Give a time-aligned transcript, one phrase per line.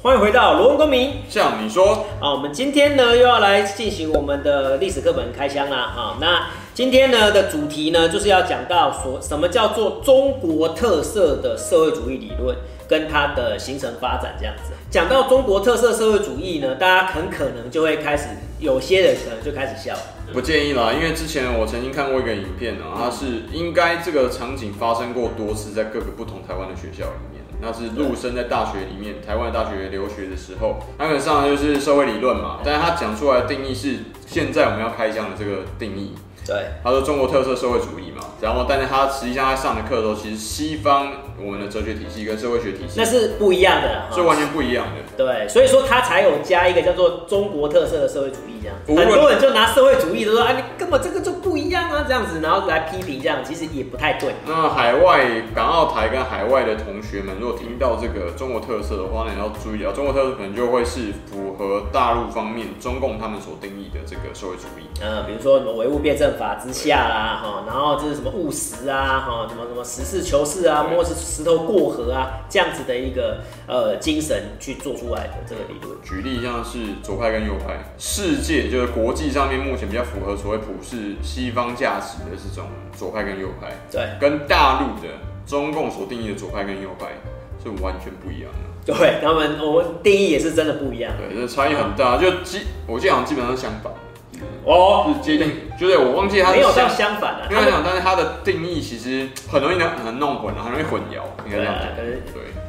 [0.00, 6.18] 欢迎回到罗文公民，像你说啊，我们今天呢又要来进行我们的历史课本开箱啦啊。
[6.20, 12.56] 那今天呢的主题呢，就是要讲到说什么叫做中国特色的社会主义理论
[12.88, 14.72] 跟它的形成发展这样子。
[14.88, 18.28] 讲到中国特色社会主义呢，大家很可能就会开始，
[18.60, 19.96] 有些人可能就开始笑。
[20.32, 27.37] 不建议啦，因为之前我曾经看过一个影片啊，它是应该这个场景发生过多次，在各个不同台湾的学校里面。
[27.60, 36.14] 那是陆生在大学里面，台湾大学留学的时候，他们上的就是社会理论嘛，但是他讲出来的定义是现在我们要开箱的这个定义。
[36.46, 45.02] 对，他说中国特色社会主义嘛，然后但是他实际上他上的课的时候，其实西方我们的哲学体系跟社会学体系那是不一样的，是完全不一样的。
[45.16, 48.76] 对，所以说他才有加一个叫做中国特色的社会主义这样。
[48.86, 54.34] 很多人就拿社会主义都说，啊，你根本这个就不一样啊，这样子，然后来批评这样，其实也不太对。
[54.46, 64.86] 那海外港澳台跟海外的同学们，如果听到这个中国特色的话，那你要注意啊，中国特色可能就会是符合大陆方面中共他们所定义的这个社会主义。
[65.00, 70.86] 嗯，比如说什么唯物辩证法之下啦，哈，然后这是什么务实啊，哈，什么什么实事求是啊，
[71.28, 75.96] 石头过河啊，这样子的一个呃精神去做出来的这个理论。
[76.02, 85.08] 举例像是左派跟右派，世界就是国际上面目前比较符合所谓普世西方价值的这种左派跟右派，对，跟大陆的
[85.46, 87.06] 中共所定义的左派跟右派
[87.62, 88.94] 是完全不一样的。
[88.94, 91.12] 对，他们我们定义也是真的不一样。
[91.18, 93.92] 对，这差异很大，就基我记得好像基本上相反。
[94.64, 101.96] 哦，是接近，就是我忘记它没有到相反的，因为讲，但是它的定义其实很容易能能弄混，很容易混淆，应该这样讲。
[101.96, 102.20] 对，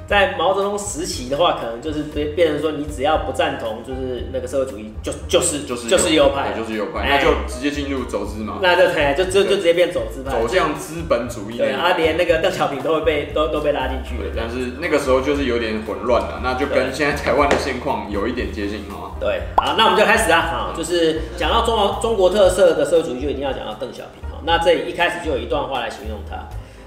[0.09, 8.57] 在毛泽东时期的话，可能就是变变成说，你只要不赞同，就是那个社会主义，就就是就是就是右派，就是右派，那就直接进入走资嘛。
[8.59, 11.59] 那就对，就就就直接变走资派，走向资本主义。
[11.59, 14.17] 对啊，连那个邓小平都会被都都被拉进去。
[14.17, 19.11] 对，但是那个时候就是有点混乱了，那就跟现在台湾的现况有一点接近哈。
[19.19, 24.27] 对，好，那我们就开始啊，好，就是讲到中中国特色的社会主义，就一定要讲到邓小平。
[24.31, 26.35] 好，那这里一开始就有一段话来形容他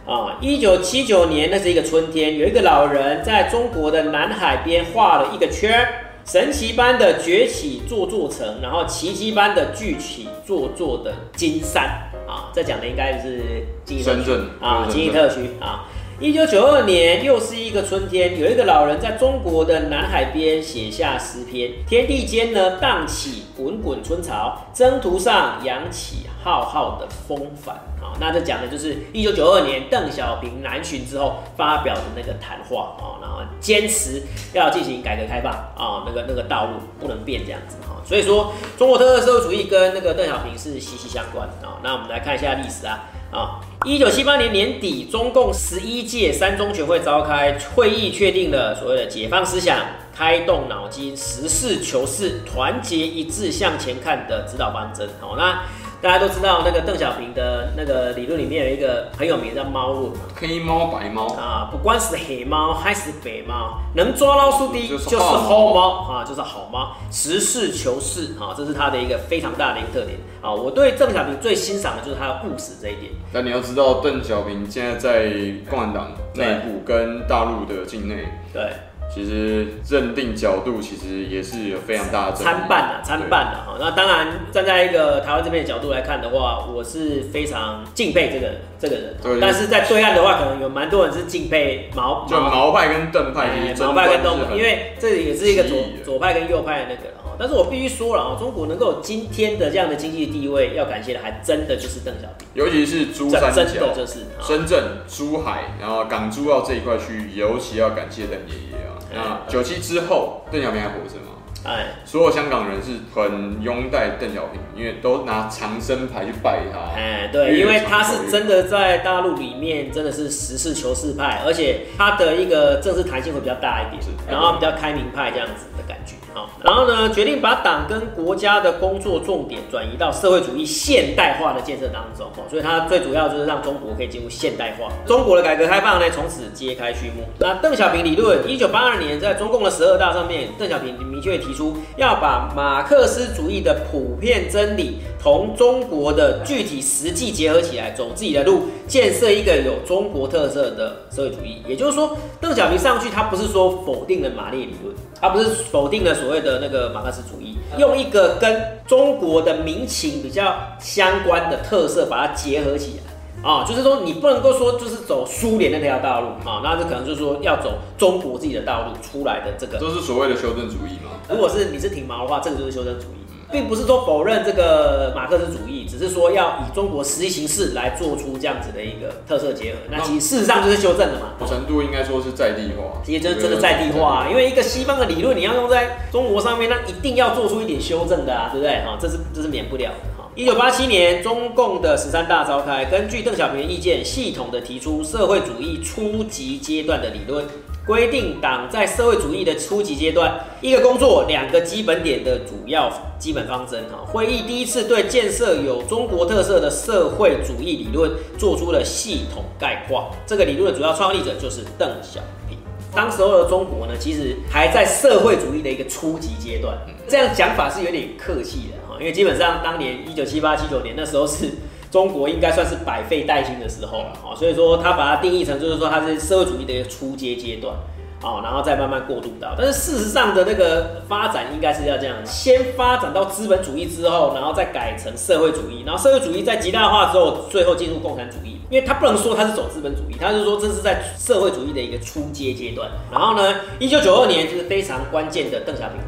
[0.05, 5.87] 啊，一九七九年，那是一个春天，有一个老人在中国的南海边画了一个圈，
[6.25, 11.85] 神奇般的崛起座座城，然后奇迹般的聚起座座的金山。
[12.27, 14.33] 啊，这讲的应该是经济特区。
[14.61, 15.85] 啊，经济特区啊。
[16.19, 27.75] 一九九二年，又是一个春天，有一个老人在中国的南海边写下诗篇：天地间呢，荡起滚滚春潮，征途上扬起浩浩的风帆。
[28.03, 34.21] 啊，那这讲的就是一九九二年邓小平南巡之后发表的那个谈话啊，然后坚持
[34.53, 38.03] 要进行改革开放啊，那个那个道路不能变这样子哈。
[38.05, 41.79] 所以说，中国特色社会主义跟那个邓小平是息息相关啊。
[41.85, 43.09] 那我们来看一下历史啊。
[43.31, 49.79] 啊，一九七八年年底，中共十一届三中全会召开，会议确定了所谓的解放思想、
[50.15, 55.09] 开动脑筋、实事求是、团结一致向前看的指导方针。
[55.21, 55.63] 好，那。
[56.03, 70.51] 大家都知道那个邓小平的那个理论里面有一个很有名的猫论，黑猫白猫啊，不管是黑猫还是白猫，能抓老鼠的就是好猫啊，就是好猫，实事求是啊，这是他的一个非常大的一个特点啊。
[70.53, 73.13] 我对邓小平最欣赏的就是他的务实这一点。
[73.33, 75.31] 但你要知道，邓小平现在在
[75.71, 78.73] 共产党内部跟大陆的境内，对。
[79.15, 83.77] 其实认定角度其实也是有非常大的参半啊，参半的哈。
[83.79, 89.15] 那当然站在一个台湾这边的角度来看的话，我是非常敬佩这个这个人。
[89.23, 89.39] 对。
[89.39, 97.37] 但是在对岸的话，可能有蛮多人是敬佩毛就毛派跟邓派，毛派跟邓派，因为这里也是一个左左派跟右派的那个哈。
[97.39, 108.92] 但是我必须说了啊，中国能够有今天的这样的经济地位，要感谢的还真的就是邓小平，尤其是珠三角，真的就是深圳、珠海，然后港珠澳这一块区域，尤其要感谢邓爷爷啊。
[109.15, 111.29] 那九七之后，邓小平还活着吗？
[111.65, 116.99] 哎，所有香港人是很拥戴邓小平，因为都拿长生牌去拜他。
[116.99, 126.17] 哎，对，因为他是真的在大陆里面真的是实事求是派，而且他的一个政治弹性会比较大一点，然后比较开明派这样子的感觉。
[126.35, 132.27] 好，然后呢，决定把党跟国家的工作重点转移到社会主义现代化的建设当中。
[132.49, 134.91] 所以它最主要就是让中国可以进入现代化。
[135.07, 137.25] 中国的改革开放呢，从此揭开序幕。
[137.39, 151.63] 那邓小平理论，一九八二年在中共的十二大上面，邓小平明确提出要把马克思主义的普遍真理同中国的具体实际结合起来，走自己的路，建设一个有中国特色的社会主义。
[151.69, 156.13] 也就是说，邓小平上去，他不是说否定了马列理论，他不是否定了。
[156.15, 163.12] 所谓的那个马克思主义，用一个跟中国的民情比较相关的特色，把它结合起来，
[163.43, 171.11] 啊，就是说你不能够说就是走苏联那条道路啊，那这可能就是说要走中国自己的道路出来的这个，都是所谓的修正主义嘛。
[171.29, 173.23] 如果是你是挺毛的话，这个就是修正主义。
[173.53, 179.79] 并不是说否认这个马克思主义，只是说要以中国实际形式来做出这样子的一个特色结合。
[179.91, 181.47] 那其实事实上就是修正的嘛。
[181.47, 184.27] 程度应该说是在地化，其实就是真的在地化。
[184.31, 188.77] 因为一个西方的理论，你要用在中国上面，那一定要做出一点修正的啊，对不对？
[188.87, 189.91] 哈，这是这是免不了。
[190.35, 197.45] 一九八七年，中共的十三大召开，根据邓小平的意见，系统的提出社会主义初级阶段的理论。
[197.85, 203.85] 规定党在社会主义的初级阶段，一个工作两个基本点的主要基本方针。
[203.91, 210.11] 哈，会议第一次对建设有中国特色的社会主义理论做出了系统概括。
[210.25, 212.57] 这个理论的主要创立者就是邓小平。
[212.95, 216.75] 当时候的中国呢，其实还在社会主义的一个初级阶段。
[217.07, 221.51] 这样讲法是有点客气的哈，因为基本上当年一九七八七九年那时候是。
[221.93, 227.77] 中国应该算是百废待兴的时候了，所以说他把它定义成就是说它是社会主义的一个初阶阶段，
[228.23, 242.89] 啊，然后再慢慢过渡到，但是事实上的那个发展应该是要这样，先发展到资本主义之后，然后再改成社会主义，然后社会主义在极大化之后，最后进入共产主义，因为他不能说他是走资本主义，他是说这是在社会主义的一个初阶阶段。
[243.11, 245.99] 然后呢，一九九二年就是非常关键的邓小平，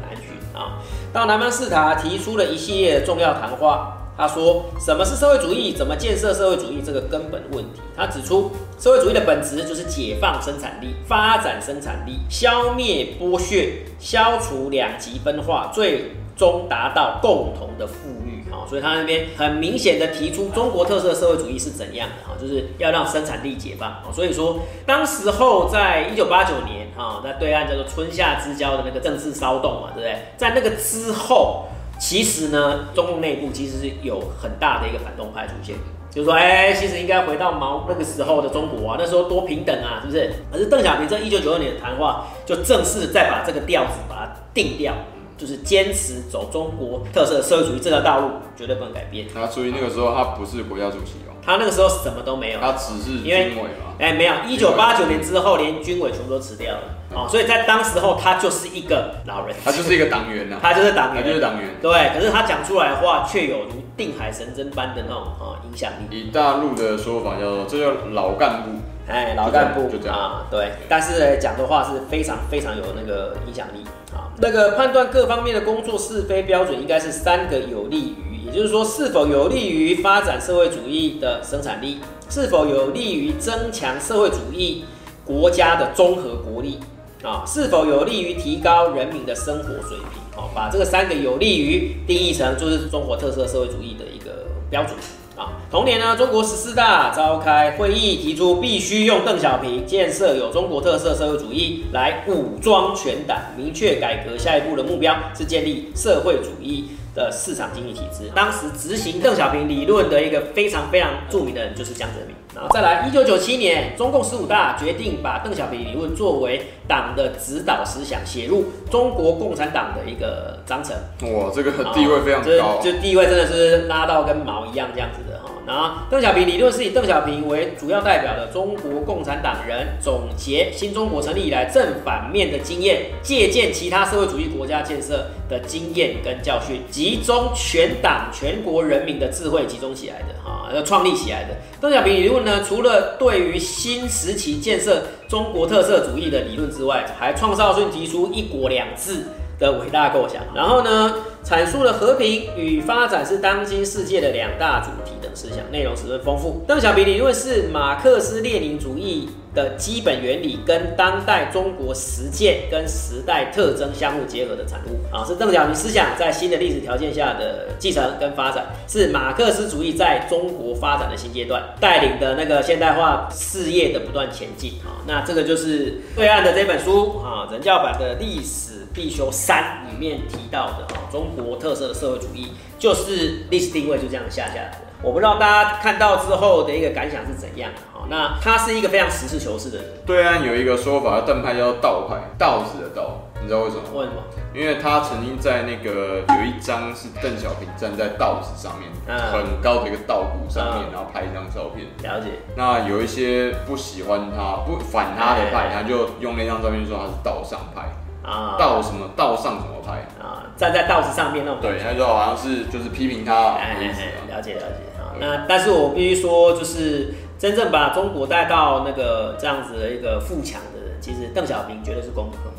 [1.15, 3.93] 到南方视察提出了一系列重要谈话。
[4.17, 5.71] 他说：“什么是社会主义？
[5.73, 6.81] 怎么建设社会主义？
[6.85, 18.43] 这个根本问题。”他指出，社会主义的本质就是解放生产力、发展生产力、消灭剥削、消除两极分化，最终达到共同的富裕。
[18.51, 22.35] 啊，所以他那边很明显的提出中国特色社会主义是怎样的啊？
[22.39, 23.89] 就是要让生产力解放。
[23.89, 30.17] 啊，所以说，当时候在一九八九年啊，在对岸叫做春夏之交的那个政治骚动嘛，对不对？
[30.37, 31.65] 在那个之后。
[31.97, 35.77] 其实呢，中共内部其实是有很大的一个反动派出现，
[36.11, 40.29] 就是说，哎，其实应该回到毛那个时候的中国啊，那时候多平等啊，是不是？
[40.51, 44.93] 可是邓小平这一九九二年的谈话，就正式再把这个调子把它定掉，
[45.37, 49.25] 就是坚持走中国特色社会主义这条道路，绝对不能改变。
[49.33, 53.93] 那所以那个时候他不是国家主席哦，他那个时候什么都没有，他只是军委嘛。
[53.99, 56.81] 哎，没有，一九八九年之后，连军委全部都辞掉了。
[57.13, 61.69] 哦，所以在当时候，他就是一个老人，他就是一个党员呐，他就是党员，他就是党员。
[61.81, 66.19] 对，可是他讲出来的话，却有如定海神针般的那种啊影响力。
[66.19, 68.71] 以大陆的说法叫做，这叫老干部。
[69.07, 70.71] 哎，老干部就这样啊，对。
[70.89, 74.33] 但是讲的话是非常非常有那个影响力啊。
[74.39, 78.24] 那个判断各方面的工作是非标准，应该是三个有利于，也
[78.55, 81.97] 就是说，是否有利于发展社会主义的生产力，
[82.29, 84.85] 是否有利于增强社会主义
[85.25, 86.79] 国家的综合国力。
[87.21, 90.21] 啊，是否有利于提高人民的生活水平？
[90.35, 94.95] 好，把这个三个有利于定义成就是中国特色社会主义的一个标准
[95.35, 95.57] 啊。
[95.71, 108.29] 同年呢，中国十四大召开会议，提出必须用邓小平建设有中国特色社会主义来武装全党，明确改革下一步的目标是建立社会主义的市场经济体制。
[108.35, 112.35] 当时执行邓小平理论的一个非常非常著名的人就是江泽民。
[112.53, 120.95] 然后再来，一九九七年，中共十五大决定把邓小平理论作为党的指导思想，写入中国共产党的一个章程。
[121.33, 125.34] 哇，这个地位非常高，就地位真的是拉到跟毛一样这样子的
[125.67, 142.45] 然后，邓小平理论是以邓小平为主要代表的中国共产党人总结新中国成立以来正反面的经验，借鉴其他社会主义国家建设的经验跟教训，集中全党全国人民的智慧集中起来的哈，要创立起来的邓小平理论。
[142.45, 149.25] 呢，除了对于新时期建设中国特色主义的理论之外，还创造性提出“一国两制”
[149.57, 150.43] 的伟大构想。
[150.53, 151.15] 然后呢，
[151.45, 156.65] 阐述了和平与发展是当今世界的两大主题等思想，内容十分丰富。
[156.67, 174.97] 邓小平理论是马克思列宁主义的基本原理跟当代中国实践跟时代特征相互结合的产物啊，是邓小平思想在新的历史条件下的继承跟发展，是马克思主义在中国发展的新阶段带领的那个现代化事业的不断前进啊。
[175.05, 184.77] 那这个就是对岸的这本书啊，人教版的历史必修三里面提到的啊，中国特色的社会主义就是历史定位就这样下下来的。
[185.01, 188.07] 我不知道大家看到之后的一个感想是怎样的哈？
[188.09, 189.85] 那他是一个非常实事求是的人。
[190.05, 193.83] 对啊有一个说法，邓派叫道派，道子的道，你知道为什么？
[193.93, 194.23] 为什么？
[194.53, 201.85] 因为他曾经在那个有一张是邓小平站在稻子上面，嗯、很高的一个稻谷上面，嗯、然后拍一张照片。
[202.01, 202.29] 了解。
[202.55, 207.83] 那有一些不喜欢他、不反他的派，他就用那张照片说他是道上派
[208.25, 211.61] 啊，道什么道上什么派啊，站在道士上面那种。
[211.61, 213.53] 对，他就好像是就是批评他。
[213.53, 215.13] 哎哎哎，了解了解啊。
[215.19, 222.49] 那但是我必须说，就是真正把中国带到那个这样子的一个富强的人，其实邓小平绝对是功不可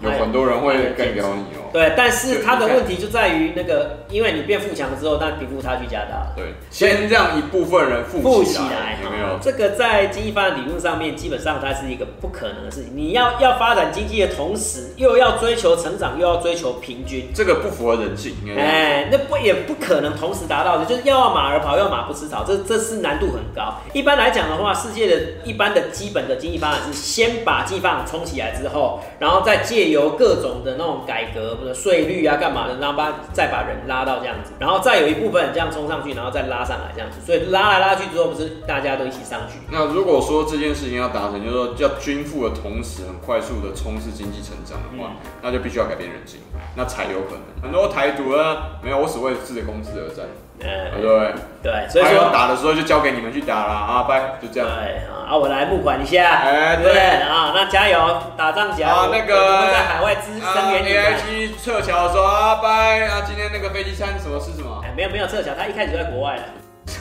[0.00, 0.14] 没啊。
[0.16, 1.57] 有很多人会干掉你哦。
[1.72, 6.32] 对，但是他的问题就在于那个，因为你变富强了之后，但贫富差距加大。
[6.36, 9.38] 对，先让一部分人富起来，有没有？
[9.40, 12.92] 这个在经济发展理论上面，基本上它是一个不可能的事情。
[12.94, 18.34] 你要要发展经济的同时，又要追求成长，又要追求平均，这个不符合人性。
[18.56, 23.74] 哎，那不也不可能同时达到的，就是要马儿跑，要马不吃草，这这是难度很高。
[23.92, 39.58] 一般来讲的话，世界的一般的基本的经济发展是先把经济发展冲起来之后，然后再借由各种的那种改革，或者税率啊，干嘛的，然后把再把人拉到这样子，然后再有一部分这样冲上去，然后再拉上来这样子，所以拉来拉去之后，不是大家都一起上去。
[39.70, 46.40] 那如果说这件事情要达成，就是说要均富的同时，很快速的冲刺经济成长的话，嗯、那就必须要改变人性，
[46.76, 47.42] 那才有可能。
[47.62, 50.26] 很多台独呢，没有，我只为自己的公司而战。
[50.60, 54.68] 嗯，对对，对，所以说打的时候就交给你们去打了啊，拜，就这样。
[54.68, 58.94] 对啊，我来募款一下，哎，对啊，那加油，打仗加油。
[58.94, 61.04] 啊，那个我们在海外支声援你们。
[61.04, 64.80] AIG 撤侨的时候啊，拜啊，今天那个飞机餐什么是什么？
[64.82, 66.42] 哎，没有没有撤侨，他一开始就在国外了，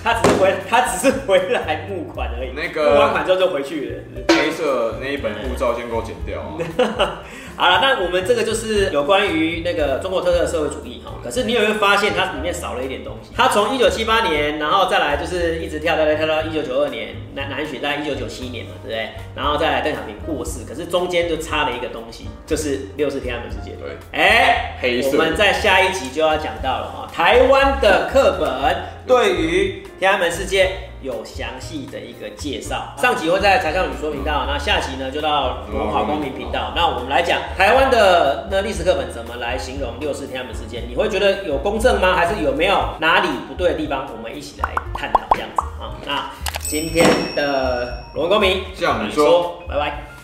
[0.03, 2.51] 他只是回他只是回来募款而已。
[2.56, 4.03] 那个募完款之后就回去了。
[4.29, 7.24] 黑色那一本护照先给我剪掉啊。
[7.58, 11.13] 好了，那我们这个就是有关于那个中国特色的社会主义哈。
[11.24, 13.32] 可是你有没有发现它里面少了一点东西？
[13.36, 19.10] 它从一九七八年，然后再来就是一直跳跳跳跳到一九九二年，南南巡在一九九七年嘛，对不对？
[19.36, 23.75] 然后再来邓小平过世，可是中间就差了一个东西，就是六四天安门事件。
[23.77, 25.10] 对，哎，黑色。
[25.10, 28.75] 我们在下一集就要讲到了哈，台湾的课本
[29.07, 30.83] 对于天安门事件。
[31.00, 36.74] 有详细的一个介绍，上集会在柴 Sean 说频道，那下集呢就到文华公民频道。
[36.75, 40.83] 那我们来讲台湾的那历史课本怎么来形容六四天安门事件？
[40.89, 42.15] 你会觉得有公正吗？
[42.15, 44.07] 还是有没有哪里不对的地方？
[44.15, 45.93] 我们一起来探讨这样子啊。
[46.03, 46.31] 那
[46.62, 50.16] 今天的罗文公民，向你说，拜拜。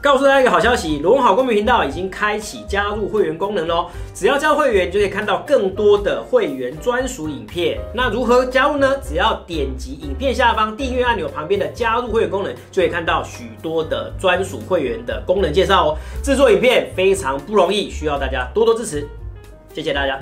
[0.00, 3.88] 告诉大家一个好消息，罗文好公民频道已经开启加入会员功能喽！
[4.14, 7.80] 只要加入会员，就可以看到更多的会员专属影片。
[7.92, 8.96] 那如何加入呢？
[9.02, 15.98] 只要点击影片下方订阅按钮旁边的加入会员功能，就可以看到许多的专属会员的功能介绍哦。
[16.22, 19.04] 制作影片非常不容易，需要大家多多支持，
[19.74, 20.16] 谢谢大家。